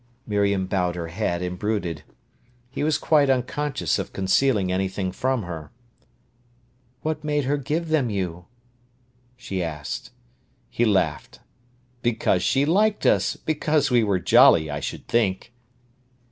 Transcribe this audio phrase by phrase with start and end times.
[0.25, 2.01] Miriam bowed her head and brooded.
[2.71, 5.71] He was quite unconscious of concealing anything from her.
[7.03, 8.45] "What made her give them you?"
[9.37, 10.09] she asked.
[10.71, 11.39] He laughed.
[12.01, 15.53] "Because she liked us—because we were jolly, I should think."